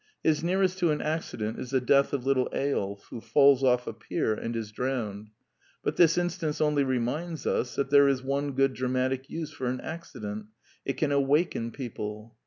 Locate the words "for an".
9.51-9.79